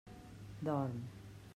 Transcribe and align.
Dorm. 0.65 0.97